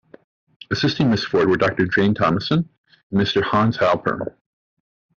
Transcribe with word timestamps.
Assisting 0.71 1.11
Ms 1.11 1.25
Forde 1.25 1.47
were 1.47 1.57
Doctor 1.57 1.85
Jane 1.85 2.15
Thomason 2.15 2.67
and 3.11 3.21
Mr 3.21 3.43
Hans 3.43 3.77
Heilperm. 3.77 4.35